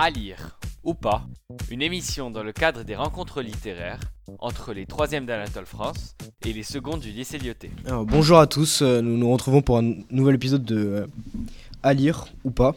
À 0.00 0.10
lire 0.10 0.60
ou 0.84 0.94
pas, 0.94 1.26
une 1.72 1.82
émission 1.82 2.30
dans 2.30 2.44
le 2.44 2.52
cadre 2.52 2.84
des 2.84 2.94
rencontres 2.94 3.42
littéraires 3.42 3.98
entre 4.38 4.72
les 4.72 4.84
3e 4.86 5.24
d'Anatole 5.24 5.66
France 5.66 6.14
et 6.46 6.52
les 6.52 6.62
secondes 6.62 7.00
du 7.00 7.10
lycée 7.10 7.36
Lyoté. 7.36 7.72
Bonjour 8.04 8.38
à 8.38 8.46
tous, 8.46 8.82
euh, 8.82 9.00
nous 9.00 9.16
nous 9.16 9.28
retrouvons 9.28 9.60
pour 9.60 9.76
un 9.76 9.94
nouvel 10.10 10.36
épisode 10.36 10.64
de 10.64 10.76
euh, 10.76 11.06
À 11.82 11.94
lire 11.94 12.26
ou 12.44 12.52
pas. 12.52 12.76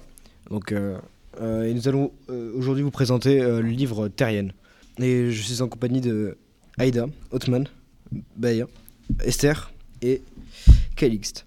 Donc, 0.50 0.72
euh, 0.72 0.98
euh, 1.40 1.64
et 1.66 1.76
nous 1.76 1.88
allons 1.88 2.12
aujourd'hui 2.56 2.84
vous 2.84 2.90
présenter 2.90 3.40
le 3.40 3.62
livre 3.62 4.08
Terrienne. 4.08 4.52
Et 4.98 5.30
je 5.30 5.42
suis 5.44 5.62
en 5.62 5.68
compagnie 5.68 6.02
de 6.02 6.40
Aïda, 6.80 7.06
Othman, 7.30 7.68
Baya, 8.36 8.66
Esther 9.24 9.72
et 10.02 10.24
Calixte. 10.96 11.46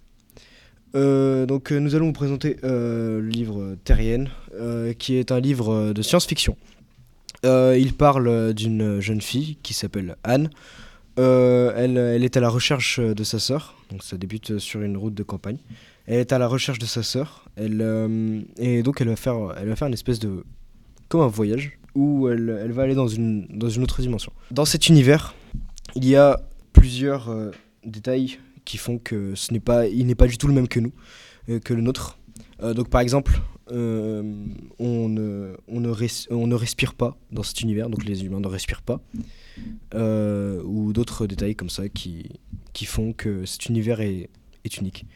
Euh, 0.94 1.44
donc 1.46 1.72
euh, 1.72 1.78
nous 1.78 1.94
allons 1.94 2.06
vous 2.06 2.12
présenter 2.12 2.56
euh, 2.62 3.20
le 3.20 3.28
livre 3.28 3.76
Terrienne, 3.84 4.30
qui 4.98 5.16
est 5.16 5.32
un 5.32 5.40
livre 5.40 5.92
de 5.92 6.02
science-fiction. 6.02 6.56
Il 7.42 7.92
parle 7.92 8.54
d'une 8.54 9.00
jeune 9.00 9.20
fille 9.20 9.56
qui 9.62 9.74
s'appelle 9.74 10.16
Anne. 10.24 10.48
Elle, 11.16 12.24
est 12.24 12.36
à 12.36 12.40
la 12.40 12.48
recherche 12.48 13.00
de 13.00 13.24
sa 13.24 13.38
sœur, 13.38 13.74
donc 13.90 14.02
ça 14.02 14.16
débute 14.16 14.58
sur 14.58 14.82
une 14.82 14.96
route 14.96 15.14
de 15.14 15.22
campagne. 15.22 15.58
Elle 16.06 16.20
est 16.20 16.32
à 16.32 16.38
la 16.38 16.46
recherche 16.46 16.78
de 16.78 16.86
sa 16.86 17.02
sœur, 17.02 17.44
elle, 17.56 18.44
et 18.58 18.82
donc 18.82 19.00
elle 19.00 19.08
va, 19.08 19.16
faire, 19.16 19.54
elle 19.60 19.68
va 19.68 19.76
faire 19.76 19.88
une 19.88 19.94
espèce 19.94 20.20
de... 20.20 20.44
comme 21.08 21.20
un 21.20 21.26
voyage, 21.26 21.78
où 21.94 22.28
elle, 22.28 22.72
va 22.72 22.82
aller 22.82 22.94
dans 22.94 23.08
une, 23.08 23.46
autre 23.82 24.00
dimension. 24.00 24.32
Dans 24.50 24.64
cet 24.64 24.88
univers, 24.88 25.34
il 25.96 26.06
y 26.06 26.16
a 26.16 26.40
plusieurs 26.72 27.34
détails 27.84 28.38
qui 28.64 28.78
font 28.78 28.98
que 28.98 29.34
ce 29.34 29.52
n'est 29.52 29.60
pas, 29.60 29.86
il 29.86 30.06
n'est 30.06 30.14
pas 30.14 30.26
du 30.26 30.38
tout 30.38 30.46
le 30.46 30.54
même 30.54 30.68
que 30.68 30.80
nous, 30.80 30.92
euh, 31.48 31.58
que 31.60 31.74
le 31.74 31.82
nôtre. 31.82 32.18
Euh, 32.62 32.74
donc 32.74 32.88
par 32.88 33.00
exemple, 33.00 33.40
euh, 33.70 34.22
on, 34.78 35.08
ne, 35.08 35.54
on, 35.68 35.80
ne 35.80 35.88
res- 35.90 36.26
on 36.30 36.46
ne 36.46 36.54
respire 36.54 36.94
pas 36.94 37.16
dans 37.30 37.42
cet 37.42 37.60
univers, 37.60 37.88
donc 37.90 38.04
les 38.04 38.24
humains 38.24 38.40
ne 38.40 38.46
respirent 38.46 38.82
pas, 38.82 39.00
ou 40.64 40.92
d'autres 40.92 41.26
détails 41.26 41.56
comme 41.56 41.70
ça 41.70 41.88
qui, 41.88 42.30
qui 42.72 42.84
font 42.84 43.12
que 43.12 43.44
cet 43.46 43.66
univers 43.66 44.00
est, 44.00 44.28
est 44.64 44.76
unique. 44.78 45.06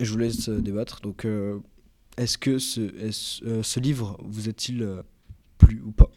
Je 0.00 0.10
vous 0.12 0.18
laisse 0.18 0.48
débattre. 0.48 1.00
Donc, 1.00 1.26
est-ce 2.16 2.38
que 2.38 2.58
ce, 2.58 2.80
euh, 3.44 3.62
ce 3.62 3.80
livre 3.80 4.18
vous 4.22 4.48
euh, 4.48 5.02
plu 5.58 5.82
ou 5.84 5.90
pas? 5.90 6.10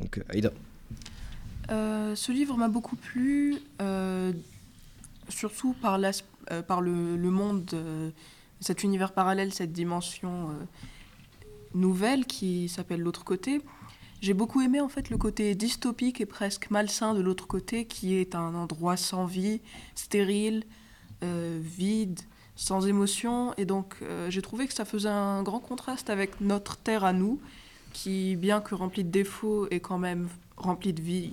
Donc, 0.00 0.22
Aïda. 0.28 0.52
Ce 1.68 2.32
livre 2.32 2.56
m'a 2.58 2.68
beaucoup 2.68 2.96
plu, 2.96 3.56
surtout 5.32 5.74
par, 5.74 5.98
euh, 5.98 7.16
le, 7.16 7.30
monde, 7.30 7.70
euh, 7.74 8.10
cet 8.60 8.82
univers 8.82 9.12
parallèle, 9.12 9.52
cette 9.52 9.72
dimension 9.72 10.50
euh, 10.50 10.52
nouvelle 11.74 12.26
qui 12.26 12.68
s'appelle 12.68 13.00
l'autre 13.00 13.24
côté. 13.24 13.60
J'ai 14.20 14.34
beaucoup 14.34 14.60
aimé 14.60 14.80
en 14.80 14.88
fait 14.88 15.10
le 15.10 15.18
côté 15.18 15.54
dystopique 15.54 16.20
et 16.20 16.26
presque 16.26 16.70
malsain 16.70 17.14
de 17.14 17.20
l'autre 17.20 17.46
côté, 17.48 17.86
qui 17.86 18.14
est 18.14 18.36
un 18.36 18.54
endroit 18.54 18.96
sans 18.96 19.26
vie, 19.26 19.60
stérile, 19.96 20.62
vide, 21.22 22.20
sans 22.54 22.86
émotion. 22.86 23.52
Et 23.56 23.64
donc 23.64 23.96
j'ai 24.28 24.40
trouvé 24.40 24.68
que 24.68 24.74
ça 24.74 24.84
faisait 24.84 25.08
un 25.08 25.42
grand 25.42 25.58
contraste 25.58 26.08
avec 26.08 26.40
notre 26.40 26.76
terre 26.76 27.02
à 27.02 27.12
nous, 27.12 27.40
qui, 27.92 28.36
bien 28.36 28.60
que 28.60 28.76
remplie 28.76 29.02
de 29.02 29.10
défauts, 29.10 29.66
est 29.70 29.80
quand 29.80 29.98
même 29.98 30.28
remplie 30.56 30.92
de 30.92 31.02
vie 31.02 31.32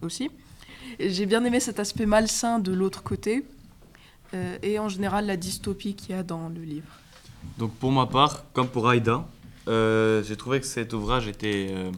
aussi. 0.00 0.30
J'ai 1.00 1.26
bien 1.26 1.44
aimé 1.44 1.60
cet 1.60 1.80
aspect 1.80 2.06
malsain 2.06 2.58
de 2.58 2.72
l'autre 2.72 3.02
côté 3.02 3.44
euh, 4.34 4.56
et 4.62 4.78
en 4.78 4.88
général 4.88 5.26
la 5.26 5.36
dystopie 5.36 5.94
qu'il 5.94 6.14
y 6.14 6.18
a 6.18 6.22
dans 6.22 6.48
le 6.48 6.60
livre. 6.60 6.88
Donc 7.58 7.72
pour 7.74 7.92
ma 7.92 8.06
part, 8.06 8.44
comme 8.52 8.68
pour 8.68 8.88
Aïda, 8.88 9.26
euh, 9.68 10.22
j'ai 10.22 10.36
trouvé 10.36 10.60
que 10.60 10.66
cet 10.66 10.92
ouvrage 10.92 11.28
était 11.28 11.68
euh, 11.70 11.90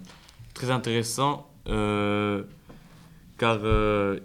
très 0.54 0.70
intéressant 0.70 1.48
car 3.38 3.58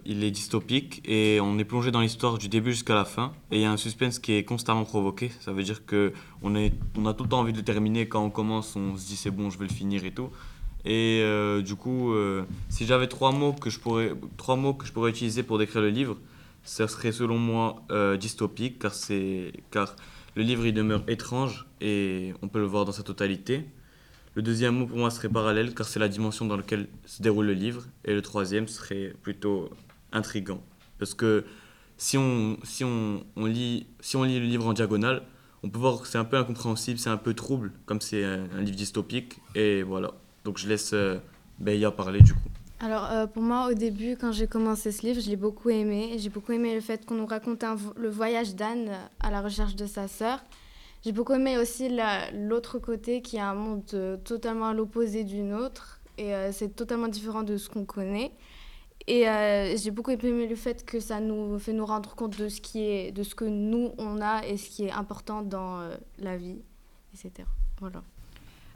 il 0.05 0.23
est 0.23 0.31
dystopique 0.31 1.01
et 1.05 1.39
on 1.41 1.57
est 1.57 1.65
plongé 1.65 1.89
dans 1.91 2.01
l'histoire 2.01 2.37
du 2.37 2.47
début 2.47 2.71
jusqu'à 2.71 2.93
la 2.93 3.03
fin 3.03 3.33
et 3.51 3.57
il 3.57 3.61
y 3.61 3.65
a 3.65 3.71
un 3.71 3.77
suspense 3.77 4.19
qui 4.19 4.33
est 4.33 4.43
constamment 4.43 4.85
provoqué. 4.85 5.31
Ça 5.41 5.51
veut 5.51 5.63
dire 5.63 5.85
que 5.85 6.13
on, 6.43 6.55
est, 6.55 6.71
on 6.95 7.05
a 7.07 7.13
tout 7.15 7.23
le 7.23 7.29
temps 7.29 7.39
envie 7.39 7.51
de 7.51 7.57
le 7.57 7.63
terminer. 7.63 8.07
Quand 8.07 8.23
on 8.23 8.29
commence, 8.29 8.75
on 8.75 8.95
se 8.95 9.07
dit 9.07 9.15
c'est 9.15 9.31
bon, 9.31 9.49
je 9.49 9.57
vais 9.57 9.65
le 9.65 9.73
finir 9.73 10.05
et 10.05 10.11
tout. 10.11 10.29
Et 10.85 11.21
euh, 11.23 11.61
du 11.61 11.75
coup, 11.75 12.13
euh, 12.13 12.43
si 12.69 12.85
j'avais 12.85 13.07
trois 13.07 13.31
mots 13.31 13.53
que 13.53 13.69
je 13.69 13.79
pourrais, 13.79 14.13
trois 14.37 14.55
mots 14.55 14.73
que 14.73 14.85
je 14.85 14.91
pourrais 14.91 15.11
utiliser 15.11 15.43
pour 15.43 15.57
décrire 15.57 15.81
le 15.81 15.89
livre, 15.89 16.17
ça 16.63 16.87
serait 16.87 17.11
selon 17.11 17.37
moi 17.37 17.83
euh, 17.91 18.17
dystopique 18.17 18.79
car 18.79 18.93
c'est 18.93 19.51
car 19.71 19.95
le 20.35 20.43
livre 20.43 20.65
il 20.65 20.73
demeure 20.73 21.03
étrange 21.07 21.67
et 21.81 22.33
on 22.41 22.47
peut 22.47 22.59
le 22.59 22.65
voir 22.65 22.85
dans 22.85 22.91
sa 22.91 23.03
totalité. 23.03 23.65
Le 24.35 24.41
deuxième 24.41 24.75
mot 24.75 24.85
pour 24.87 24.97
moi 24.97 25.11
serait 25.11 25.29
parallèle 25.29 25.73
car 25.73 25.85
c'est 25.85 25.99
la 25.99 26.07
dimension 26.07 26.45
dans 26.45 26.55
laquelle 26.55 26.87
se 27.05 27.21
déroule 27.21 27.47
le 27.47 27.53
livre. 27.53 27.85
Et 28.05 28.13
le 28.13 28.21
troisième 28.21 28.67
serait 28.67 29.13
plutôt 29.21 29.69
intrigant. 30.13 30.63
Parce 30.99 31.13
que 31.13 31.43
si 31.97 32.17
on, 32.17 32.57
si 32.63 32.83
on, 32.85 33.23
lit, 33.35 33.87
si 33.99 34.15
on 34.15 34.23
lit 34.23 34.39
le 34.39 34.45
livre 34.45 34.65
en 34.67 34.73
diagonale, 34.73 35.23
on 35.63 35.69
peut 35.69 35.79
voir 35.79 36.01
que 36.01 36.07
c'est 36.07 36.17
un 36.17 36.23
peu 36.23 36.37
incompréhensible, 36.37 36.97
c'est 36.97 37.09
un 37.09 37.17
peu 37.17 37.33
trouble, 37.33 37.73
comme 37.85 37.99
c'est 37.99 38.23
un 38.23 38.61
livre 38.61 38.77
dystopique. 38.77 39.39
Et 39.53 39.83
voilà. 39.83 40.13
Donc 40.45 40.57
je 40.57 40.67
laisse 40.67 40.91
euh, 40.93 41.17
Beya 41.59 41.91
parler 41.91 42.21
du 42.21 42.33
coup. 42.33 42.39
Alors 42.79 43.05
euh, 43.11 43.27
pour 43.27 43.43
moi 43.43 43.67
au 43.69 43.73
début 43.75 44.17
quand 44.19 44.31
j'ai 44.31 44.47
commencé 44.47 44.91
ce 44.91 45.05
livre 45.05 45.21
je 45.21 45.29
l'ai 45.29 45.35
beaucoup 45.35 45.69
aimé. 45.69 46.15
J'ai 46.17 46.29
beaucoup 46.29 46.51
aimé 46.51 46.73
le 46.73 46.81
fait 46.81 47.05
qu'on 47.05 47.15
nous 47.15 47.27
raconte 47.27 47.63
le 47.95 48.09
voyage 48.09 48.55
d'Anne 48.55 48.89
euh, 48.89 49.05
à 49.19 49.29
la 49.31 49.41
recherche 49.41 49.75
de 49.75 49.85
sa 49.85 50.07
sœur. 50.07 50.43
J'ai 51.05 51.11
beaucoup 51.11 51.33
aimé 51.33 51.57
aussi 51.57 51.89
la- 51.89 52.31
l'autre 52.31 52.79
côté 52.79 53.21
qui 53.21 53.37
est 53.37 53.39
un 53.41 53.55
monde 53.55 54.19
totalement 54.23 54.67
à 54.69 54.73
l'opposé 54.73 55.23
du 55.23 55.41
nôtre 55.41 55.99
et 56.19 56.31
c'est 56.51 56.75
totalement 56.75 57.07
différent 57.07 57.41
de 57.41 57.57
ce 57.57 57.67
qu'on 57.69 57.85
connaît. 57.85 58.31
Et 59.07 59.23
j'ai 59.77 59.89
beaucoup 59.89 60.11
aimé 60.11 60.45
le 60.45 60.55
fait 60.55 60.85
que 60.85 60.99
ça 60.99 61.19
nous 61.19 61.57
fait 61.57 61.73
nous 61.73 61.87
rendre 61.87 62.13
compte 62.13 62.37
de 62.37 62.47
ce 62.49 62.61
qui 62.61 62.83
est 62.83 63.11
de 63.11 63.23
ce 63.23 63.33
que 63.33 63.45
nous 63.45 63.93
on 63.97 64.21
a 64.21 64.45
et 64.45 64.57
ce 64.57 64.69
qui 64.69 64.83
est 64.85 64.91
important 64.91 65.41
dans 65.41 65.89
la 66.19 66.37
vie, 66.37 66.59
etc. 67.15 67.47
Voilà. 67.79 68.03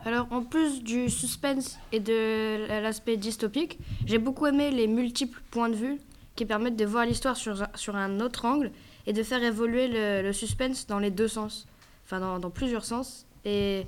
Alors, 0.04 0.28
en 0.32 0.44
plus 0.44 0.84
du 0.84 1.10
suspense 1.10 1.80
et 1.92 2.00
de 2.00 2.68
l'aspect 2.68 3.18
dystopique, 3.18 3.80
j'ai 4.06 4.20
beaucoup 4.20 4.46
aimé 4.46 4.70
les 4.70 4.88
multiples 4.88 5.42
points 5.50 5.70
de 5.70 5.76
vue 5.76 5.98
qui 6.36 6.46
permettent 6.46 6.76
de 6.76 6.86
voir 6.86 7.06
l'histoire 7.06 7.38
sur, 7.38 7.96
un- 7.96 8.20
autre 8.20 8.46
angle 8.46 8.72
et 9.08 9.14
de 9.14 9.24
faire 9.24 9.42
évoluer 9.42 9.88
le, 9.88 10.32
suspense 10.34 10.86
dans 10.86 11.00
les 11.00 11.12
deux 11.12 11.28
sens, 11.28 11.68
enfin 12.06 12.40
dans, 12.40 12.50
plusieurs 12.50 12.86
sens. 12.86 13.26
Et 13.46 13.86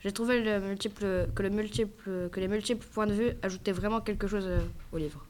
j'ai 0.00 0.12
trouvé 0.12 0.42
que, 0.42 0.48
le 0.48 0.60
multiple, 0.60 1.28
que 1.34 2.40
les 2.40 2.48
multiples 2.48 2.86
points 2.86 3.06
de 3.06 3.12
vue 3.12 3.32
ajoutaient 3.42 3.72
vraiment 3.72 4.00
quelque 4.00 4.26
chose 4.26 4.46
euh, 4.46 4.60
au 4.92 4.98
livre. 4.98 5.24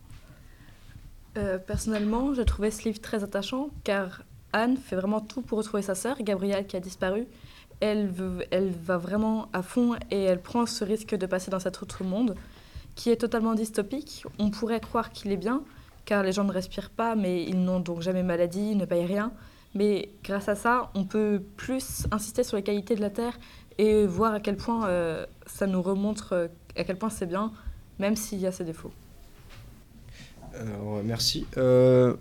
Euh, 1.36 1.58
personnellement, 1.58 2.32
j'ai 2.32 2.44
trouvé 2.44 2.70
ce 2.70 2.84
livre 2.84 3.00
très 3.00 3.24
attachant 3.24 3.70
car 3.82 4.22
Anne 4.52 4.76
fait 4.76 4.94
vraiment 4.94 5.20
tout 5.20 5.42
pour 5.42 5.58
retrouver 5.58 5.82
sa 5.82 5.96
sœur, 5.96 6.16
Gabrielle, 6.22 6.66
qui 6.66 6.76
a 6.76 6.80
disparu. 6.80 7.26
Elle, 7.80 8.10
va 8.10 8.96
vraiment 8.96 9.48
à 9.52 9.62
fond 9.62 9.94
et 10.10 10.22
elle 10.22 10.40
prend 10.40 10.64
ce 10.66 10.84
risque 10.84 11.14
de 11.14 11.26
passer 11.26 11.50
dans 11.50 11.58
cet 11.58 11.82
autre 11.82 12.02
monde 12.02 12.34
qui 12.94 13.10
est 13.10 13.16
totalement 13.16 13.54
dystopique. 13.54 14.24
On 14.38 14.50
pourrait 14.50 14.80
croire 14.80 15.10
qu'il 15.10 15.32
est 15.32 15.36
bien 15.36 15.62
car 16.04 16.22
les 16.22 16.32
gens 16.32 16.44
ne 16.44 16.52
respirent 16.52 16.90
pas, 16.90 17.14
mais 17.14 17.44
ils 17.44 17.62
n'ont 17.62 17.80
donc 17.80 18.00
jamais 18.00 18.22
maladie, 18.22 18.70
ils 18.72 18.76
ne 18.76 18.84
payent 18.84 19.06
rien. 19.06 19.32
Mais 19.74 20.10
grâce 20.22 20.48
à 20.48 20.54
ça, 20.54 20.90
on 20.94 21.04
peut 21.04 21.42
plus 21.56 22.06
insister 22.10 22.44
sur 22.44 22.56
les 22.56 22.62
qualités 22.62 22.94
de 22.94 23.00
la 23.00 23.10
Terre 23.10 23.38
et 23.78 24.06
voir 24.06 24.34
à 24.34 24.40
quel 24.40 24.56
point 24.56 24.88
euh, 24.88 25.26
ça 25.46 25.66
nous 25.66 25.82
remontre 25.82 26.32
euh, 26.32 26.48
à 26.76 26.84
quel 26.84 26.96
point 26.96 27.10
c'est 27.10 27.26
bien, 27.26 27.52
même 27.98 28.16
s'il 28.16 28.38
y 28.38 28.46
a 28.46 28.52
ses 28.52 28.64
défauts. 28.64 28.92
Euh, 30.54 31.02
merci. 31.04 31.46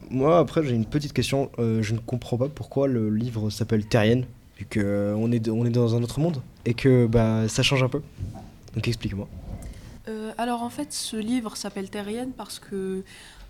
Moi, 0.09 0.39
après, 0.39 0.63
j'ai 0.63 0.75
une 0.75 0.85
petite 0.85 1.13
question. 1.13 1.51
Je 1.57 1.93
ne 1.93 1.99
comprends 1.99 2.37
pas 2.37 2.49
pourquoi 2.49 2.87
le 2.87 3.09
livre 3.09 3.49
s'appelle 3.49 3.85
Terrienne, 3.85 4.25
vu 4.63 4.67
qu'on 4.69 5.31
est, 5.31 5.49
on 5.49 5.65
est 5.65 5.69
dans 5.69 5.95
un 5.95 6.03
autre 6.03 6.19
monde 6.19 6.41
et 6.65 6.73
que 6.73 7.05
bah, 7.05 7.47
ça 7.47 7.63
change 7.63 7.83
un 7.83 7.89
peu. 7.89 8.01
Donc 8.75 8.87
explique-moi. 8.87 9.27
Euh, 10.07 10.31
alors 10.37 10.63
en 10.63 10.69
fait, 10.69 10.91
ce 10.91 11.15
livre 11.15 11.55
s'appelle 11.55 11.89
Terrienne 11.89 12.31
parce 12.35 12.59
que 12.59 13.03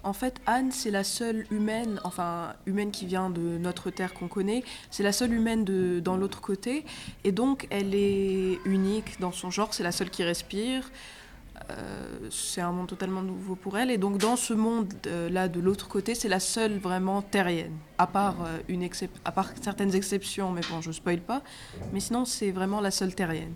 en 0.04 0.14
fait 0.14 0.36
Anne 0.46 0.72
c'est 0.72 0.92
la 0.92 1.04
seule 1.04 1.46
humaine, 1.50 2.00
enfin 2.04 2.54
humaine 2.66 2.92
qui 2.92 3.06
vient 3.06 3.30
de 3.30 3.58
notre 3.58 3.90
terre 3.90 4.14
qu'on 4.14 4.28
connaît, 4.28 4.64
c'est 4.92 5.04
la 5.04 5.14
seule 5.14 5.34
humaine 5.34 5.64
de, 5.64 6.00
dans 6.00 6.18
l'autre 6.18 6.42
côté 6.42 6.86
et 7.24 7.32
donc 7.32 7.68
elle 7.70 7.96
est 7.96 8.60
unique 8.66 9.20
dans 9.20 9.32
son 9.32 9.50
genre, 9.50 9.74
c'est 9.74 9.84
la 9.84 9.92
seule 9.92 10.10
qui 10.10 10.24
respire. 10.24 10.92
Euh, 11.70 12.28
c'est 12.32 12.62
un 12.62 12.72
monde 12.72 12.88
totalement 12.88 13.22
nouveau 13.22 13.56
pour 13.56 13.78
elle 13.78 13.92
et 13.92 14.00
donc 14.00 14.18
dans 14.18 14.36
ce 14.36 14.54
monde 14.56 14.92
euh, 15.06 15.30
là 15.30 15.48
de 15.48 15.60
l'autre 15.60 15.88
côté 15.88 16.16
c'est 16.16 16.28
la 16.28 16.40
seule 16.40 16.78
vraiment 16.80 17.22
terrienne 17.22 17.72
à 18.00 18.08
part 18.08 18.38
euh, 18.44 18.58
une 18.68 18.82
excep- 18.82 19.20
à 19.24 19.32
part 19.32 19.52
certaines 19.62 19.94
exceptions 19.96 20.52
mais 20.52 20.62
bon 20.70 20.82
je 20.82 20.92
spoil 20.92 21.20
pas 21.22 21.42
mais 21.94 22.00
sinon 22.00 22.26
c'est 22.26 22.50
vraiment 22.52 22.82
la 22.82 22.90
seule 22.92 23.14
terrienne 23.14 23.54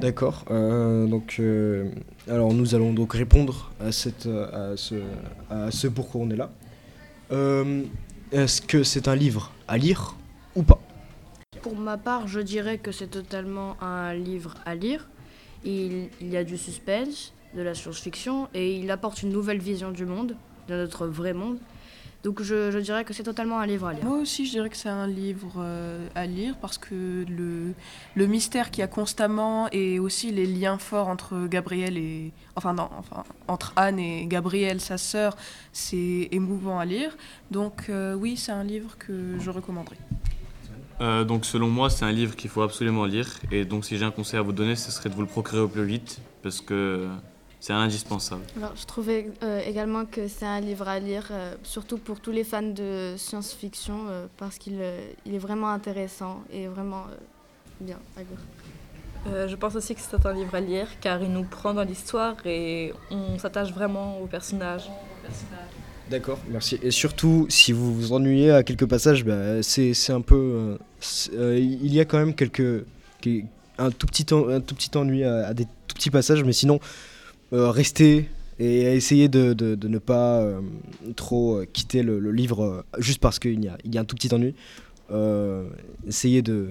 D'accord. 0.00 0.44
euh, 0.50 1.06
donc, 1.06 1.36
euh, 1.40 1.90
alors 2.28 2.52
nous 2.54 2.74
allons 2.76 2.92
donc 2.94 3.12
répondre 3.12 3.72
à, 3.80 3.90
cette, 3.92 4.26
euh, 4.26 4.72
à, 4.72 4.76
ce, 4.76 4.94
à 5.50 5.70
ce 5.70 5.86
pourquoi 5.88 6.20
on 6.22 6.30
est 6.30 6.36
là. 6.36 6.50
Euh, 7.32 7.82
Est-ce 8.32 8.62
que 8.62 8.82
c'est 8.84 9.06
un 9.08 9.16
livre 9.16 9.52
à 9.68 9.76
lire 9.76 10.14
ou 10.56 10.62
pas? 10.62 10.80
Pour 11.62 11.76
ma 11.76 11.96
part, 11.96 12.26
je 12.28 12.40
dirais 12.40 12.78
que 12.78 12.92
c'est 12.92 13.06
totalement 13.08 13.76
un 13.82 14.14
livre 14.14 14.54
à 14.66 14.74
lire. 14.74 15.08
Il, 15.64 16.08
y 16.20 16.36
a 16.36 16.44
du 16.44 16.58
suspense, 16.58 17.32
de 17.54 17.62
la 17.62 17.74
science-fiction 17.74 18.48
et 18.54 18.76
il 18.76 18.90
apporte 18.90 19.22
une 19.22 19.30
nouvelle 19.30 19.58
vision 19.58 19.90
du 19.90 20.04
monde, 20.04 20.36
de 20.68 20.74
notre 20.74 21.06
vrai 21.06 21.32
monde. 21.32 21.58
Donc 22.24 22.40
je, 22.40 22.78
dirais 22.78 23.04
que 23.04 23.12
c'est 23.12 23.22
totalement 23.22 23.60
un 23.60 23.66
livre 23.66 23.86
à 23.86 23.92
lire. 23.92 24.02
Moi 24.02 24.16
aussi, 24.16 24.46
je 24.46 24.52
dirais 24.52 24.70
que 24.70 24.78
c'est 24.78 24.88
un 24.88 25.06
livre 25.06 25.56
euh, 25.58 26.08
à 26.14 26.24
lire 26.24 26.56
parce 26.58 26.78
que 26.78 27.26
le, 27.28 28.26
mystère 28.26 28.70
qu'il 28.70 28.80
y 28.80 28.82
a 28.82 28.88
constamment 28.88 29.68
et 29.72 29.98
aussi 29.98 30.32
les 30.32 30.46
liens 30.46 30.78
forts 30.78 31.08
entre 31.08 31.46
Gabriel 31.46 31.98
et 31.98 32.32
enfin 32.56 32.74
entre 33.46 33.74
Anne 33.76 33.98
et 33.98 34.24
Gabriel, 34.26 34.80
sa 34.80 34.96
sœur, 34.96 35.36
c'est 35.72 36.28
émouvant 36.32 36.78
à 36.78 36.86
lire. 36.86 37.14
Donc 37.50 37.90
euh, 37.90 38.14
oui, 38.14 38.38
c'est 38.38 38.52
un 38.52 38.64
livre 38.64 38.96
que 38.96 39.38
je 39.38 39.50
recommanderais. 39.50 39.98
Euh, 41.00 41.24
donc 41.24 41.44
selon 41.44 41.68
moi, 41.68 41.90
c'est 41.90 42.04
un 42.04 42.12
livre 42.12 42.36
qu'il 42.36 42.50
faut 42.50 42.62
absolument 42.62 43.04
lire. 43.04 43.28
Et 43.50 43.64
donc 43.64 43.84
si 43.84 43.96
j'ai 43.98 44.04
un 44.04 44.10
conseil 44.10 44.38
à 44.38 44.42
vous 44.42 44.52
donner, 44.52 44.76
ce 44.76 44.90
serait 44.90 45.08
de 45.08 45.14
vous 45.14 45.22
le 45.22 45.26
procurer 45.26 45.60
au 45.60 45.68
plus 45.68 45.84
vite 45.84 46.20
parce 46.42 46.60
que 46.60 47.08
c'est 47.60 47.72
indispensable. 47.72 48.42
Alors, 48.58 48.76
je 48.76 48.84
trouvais 48.84 49.32
euh, 49.42 49.60
également 49.66 50.04
que 50.04 50.28
c'est 50.28 50.44
un 50.44 50.60
livre 50.60 50.86
à 50.86 50.98
lire, 51.00 51.28
euh, 51.30 51.54
surtout 51.62 51.96
pour 51.96 52.20
tous 52.20 52.30
les 52.30 52.44
fans 52.44 52.60
de 52.60 53.14
science-fiction, 53.16 54.06
euh, 54.08 54.26
parce 54.36 54.58
qu'il 54.58 54.76
euh, 54.80 55.08
il 55.24 55.34
est 55.34 55.38
vraiment 55.38 55.70
intéressant 55.70 56.42
et 56.52 56.66
vraiment 56.66 57.04
euh, 57.10 57.16
bien 57.80 57.98
à 58.18 58.20
lire. 58.20 58.38
Euh, 59.28 59.48
je 59.48 59.56
pense 59.56 59.74
aussi 59.76 59.94
que 59.94 60.02
c'est 60.02 60.26
un 60.26 60.34
livre 60.34 60.54
à 60.54 60.60
lire 60.60 60.88
car 61.00 61.22
il 61.22 61.32
nous 61.32 61.44
prend 61.44 61.72
dans 61.72 61.84
l'histoire 61.84 62.36
et 62.44 62.92
on 63.10 63.38
s'attache 63.38 63.72
vraiment 63.72 64.18
aux 64.18 64.26
personnages. 64.26 64.90
D'accord, 66.10 66.38
merci. 66.50 66.78
Et 66.82 66.90
surtout, 66.90 67.46
si 67.48 67.72
vous 67.72 67.94
vous 67.94 68.12
ennuyez 68.12 68.50
à 68.50 68.62
quelques 68.62 68.86
passages, 68.86 69.24
bah, 69.24 69.62
c'est 69.62 69.94
un 70.10 70.20
peu. 70.20 70.34
euh, 70.36 70.76
euh, 71.34 71.58
il 71.58 71.92
y 71.94 72.00
a 72.00 72.04
quand 72.04 72.18
même 72.18 72.34
quelques. 72.34 72.84
quel- 73.20 73.46
un, 73.78 73.90
tout 73.90 74.06
petit 74.06 74.26
un 74.32 74.60
tout 74.60 74.74
petit 74.76 74.96
ennui 74.96 75.24
à, 75.24 75.52
des 75.54 75.64
tout 75.64 75.94
petits 75.96 76.10
passages, 76.10 76.44
mais 76.44 76.52
sinon, 76.52 76.78
euh, 77.52 77.70
restez 77.70 78.28
et 78.60 78.82
essayez 78.82 79.28
de, 79.28 79.52
de- 79.52 79.88
ne 79.88 79.98
pas 79.98 80.46
trop 81.16 81.62
quitter 81.72 82.04
le, 82.04 82.20
livre 82.30 82.84
juste 82.98 83.18
parce 83.20 83.40
qu'il 83.40 83.64
y 83.64 83.66
a, 83.68 83.76
y 83.84 83.98
a 83.98 84.00
un 84.00 84.04
tout 84.04 84.14
petit 84.14 84.32
ennui. 84.32 84.54
Essayez 86.06 86.42
de, 86.42 86.68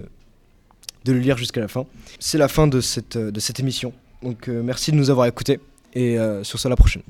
de 1.04 1.12
le 1.12 1.18
lire 1.18 1.36
jusqu'à 1.36 1.60
la 1.60 1.68
fin. 1.68 1.84
C'est 2.18 2.38
la 2.38 2.48
fin 2.48 2.66
de 2.68 2.80
cette, 2.80 3.18
de 3.18 3.40
cette 3.40 3.60
émission. 3.60 3.92
Donc, 4.22 4.48
merci 4.48 4.90
de 4.92 4.96
nous 4.96 5.10
avoir 5.10 5.26
écoutés 5.26 5.60
et 5.94 6.16
sur 6.42 6.58
ce, 6.58 6.66
à 6.68 6.70
la 6.70 6.76
prochaine. 6.76 7.02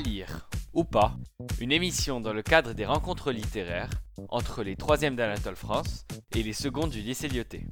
Lire 0.00 0.48
ou 0.74 0.84
pas, 0.84 1.16
une 1.60 1.72
émission 1.72 2.20
dans 2.20 2.32
le 2.32 2.42
cadre 2.42 2.72
des 2.72 2.84
rencontres 2.84 3.32
littéraires 3.32 3.90
entre 4.28 4.62
les 4.62 4.76
3e 4.76 5.16
d'Anatole 5.16 5.56
France 5.56 6.06
et 6.36 6.42
les 6.42 6.52
secondes 6.52 6.90
du 6.90 7.00
lycée 7.00 7.28
Lyoté. 7.28 7.66